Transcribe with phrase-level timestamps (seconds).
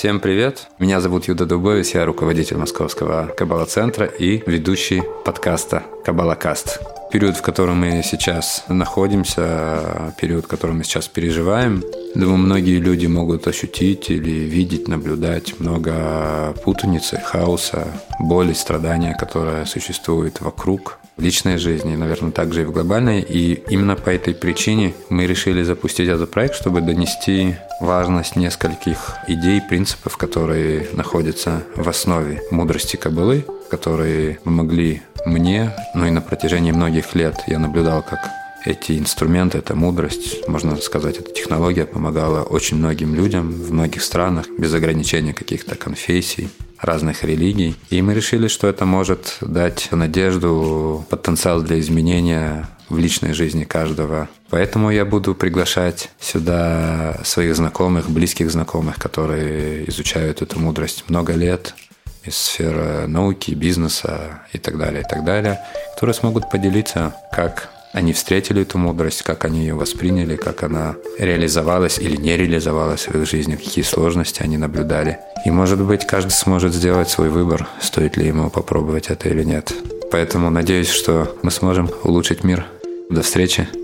[0.00, 0.68] Всем привет.
[0.78, 6.80] Меня зовут Юда Дубовец, я руководитель Московского Кабала-центра и ведущий подкаста Кабалакаст.
[7.12, 11.84] Период, в котором мы сейчас находимся, период, который мы сейчас переживаем,
[12.14, 17.86] думаю, многие люди могут ощутить или видеть, наблюдать много путаницы, хаоса,
[18.18, 23.20] боли, страдания, которые существуют вокруг в личной жизни, наверное, также и в глобальной.
[23.20, 29.60] И именно по этой причине мы решили запустить этот проект, чтобы донести важность нескольких идей,
[29.60, 37.14] принципов, которые находятся в основе мудрости Кабалы, которые помогли мне, ну и на протяжении многих
[37.14, 43.14] лет я наблюдал, как эти инструменты, эта мудрость, можно сказать, эта технология помогала очень многим
[43.14, 46.48] людям в многих странах без ограничения каких-то конфессий,
[46.80, 47.76] разных религий.
[47.90, 54.28] И мы решили, что это может дать надежду, потенциал для изменения в личной жизни каждого.
[54.50, 61.74] Поэтому я буду приглашать сюда своих знакомых, близких знакомых, которые изучают эту мудрость много лет,
[62.24, 65.60] из сферы науки, бизнеса и так далее, и так далее,
[65.94, 71.98] которые смогут поделиться, как они встретили эту мудрость, как они ее восприняли, как она реализовалась
[71.98, 75.18] или не реализовалась в их жизни, какие сложности они наблюдали.
[75.44, 79.72] И, может быть, каждый сможет сделать свой выбор, стоит ли ему попробовать это или нет.
[80.12, 82.66] Поэтому надеюсь, что мы сможем улучшить мир.
[83.10, 83.79] До встречи.